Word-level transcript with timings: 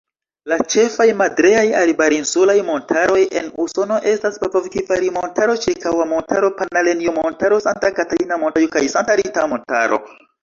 La 0.51 0.55
ĉefaj 0.73 1.05
madreaj-arbarinsulaj 1.17 2.55
montaroj 2.69 3.19
en 3.41 3.51
Usono 3.65 3.99
estas 4.13 4.39
Babokvivari-Montaro, 4.43 5.57
Ĉirikahua-Montaro, 5.65 6.49
Pinalenjo-Montaro, 6.63 7.61
Santa-Katalina-Montaro, 7.67 8.73
kaj 8.77 8.83
Santa-Rita-Montaro. 8.95 10.01